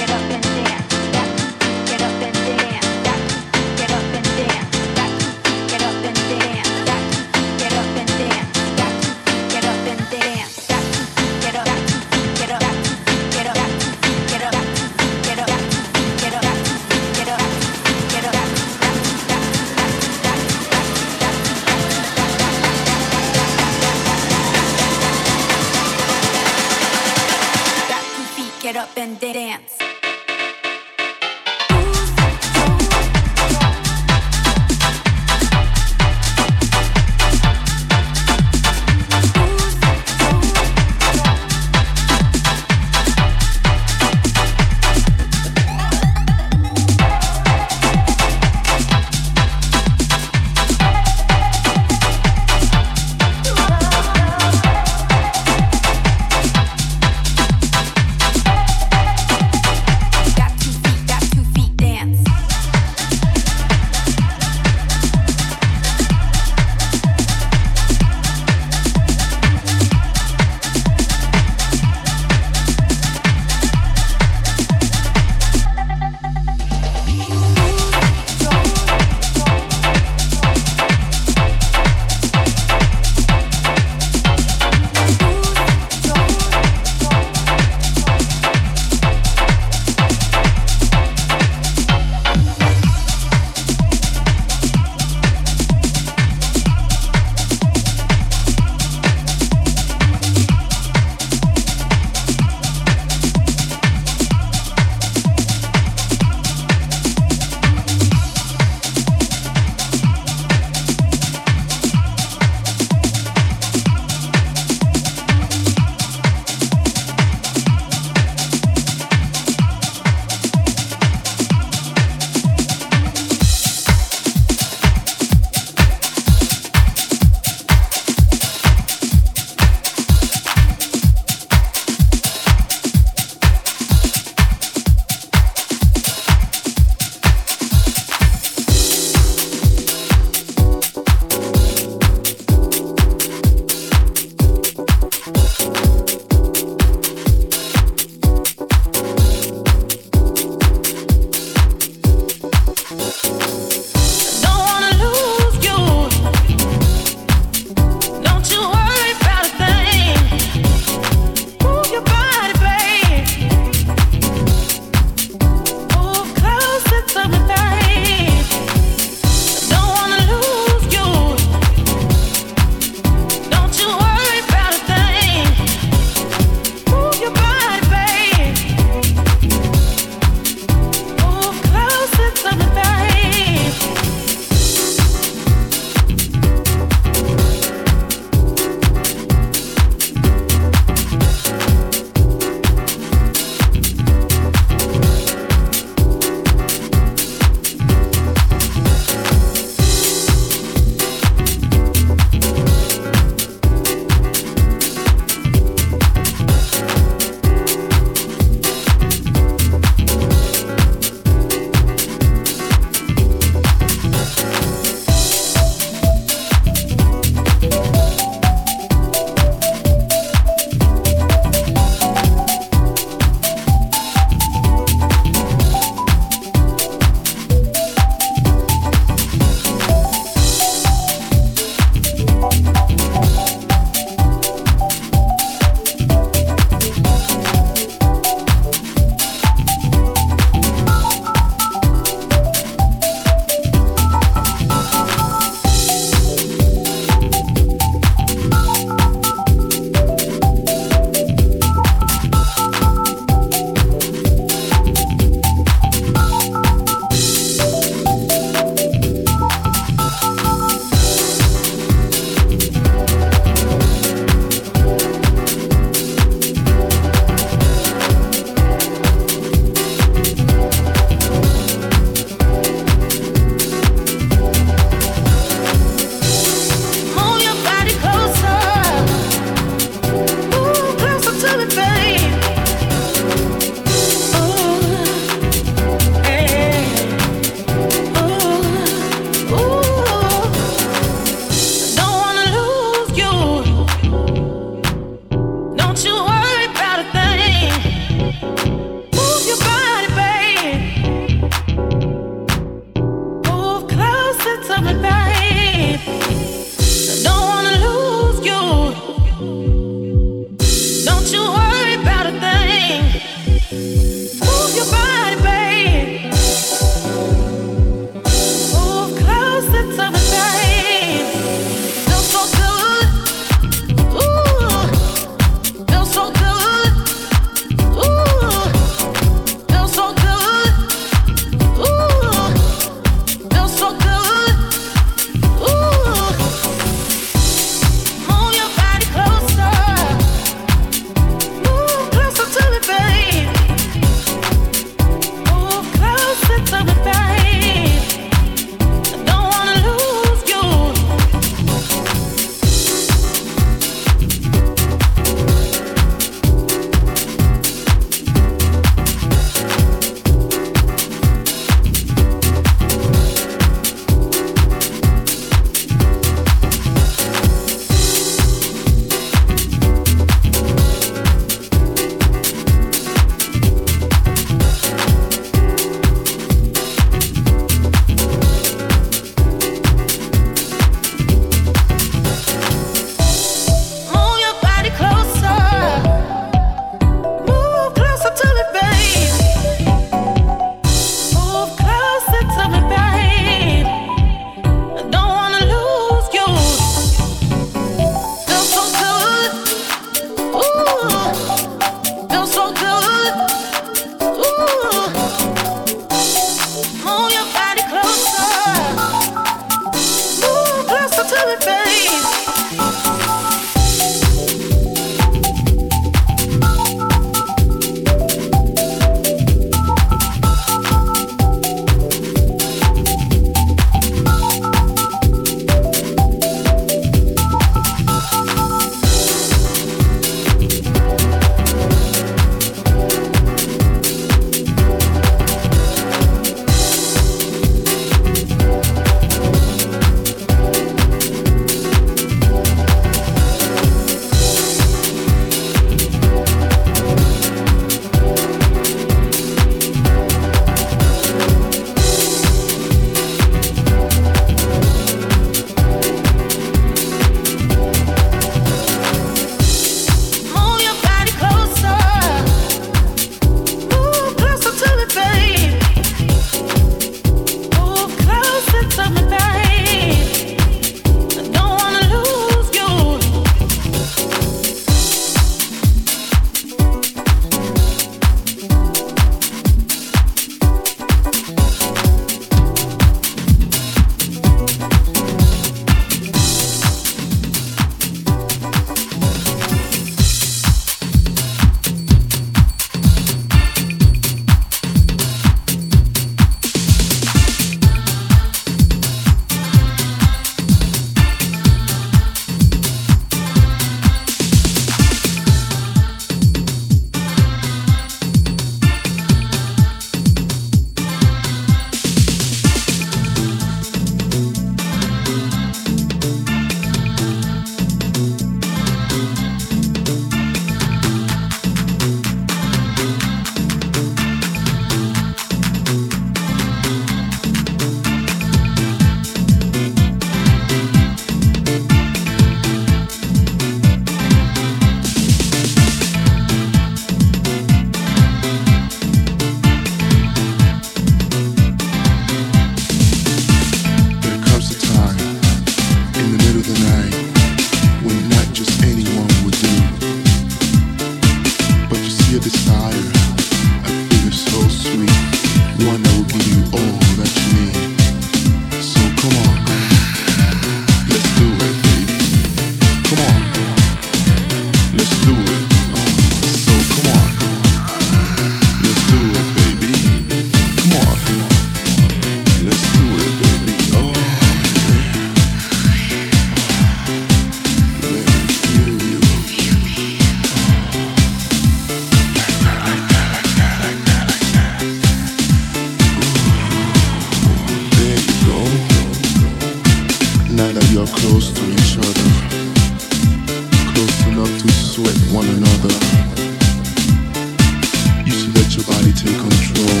your 598.76 598.84
body 598.84 599.12
take 599.12 599.36
control. 599.36 600.00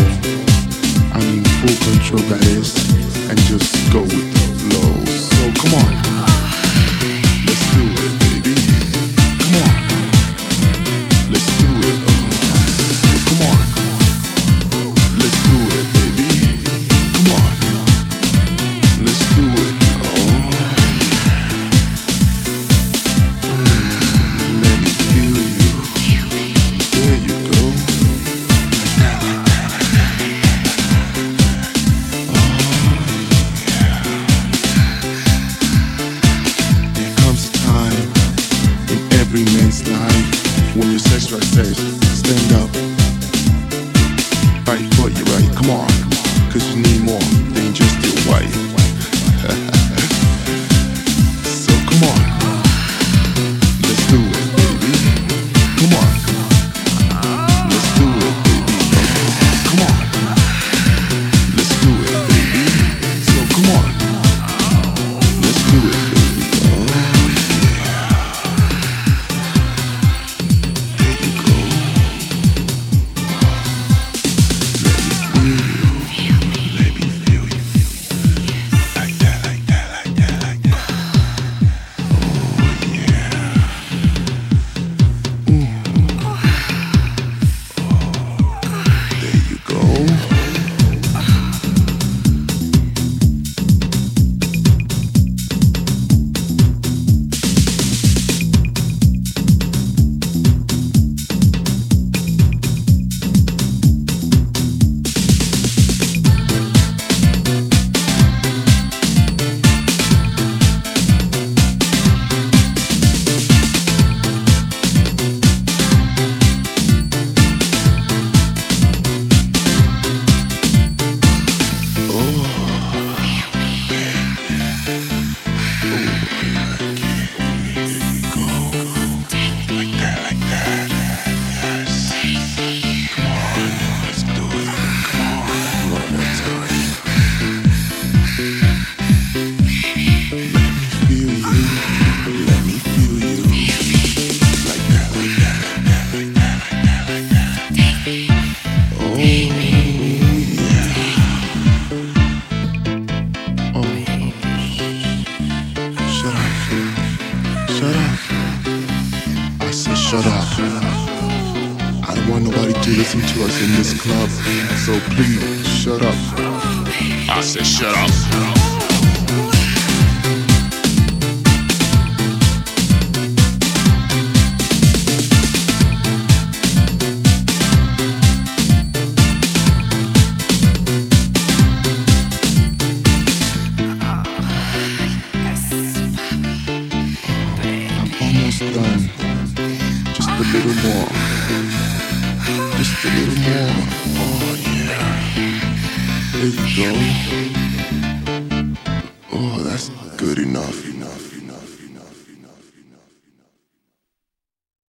I 1.12 1.18
mean 1.24 1.42
full 1.58 1.76
control 1.90 2.22
that 2.30 2.44
is, 2.46 2.70
and 3.28 3.38
just 3.40 3.74
go 3.92 4.02
with 4.02 4.32
the 4.32 4.46
flow. 4.60 5.04
So 5.06 5.50
come 5.60 5.74
on, 5.74 5.92
let's. 7.46 8.19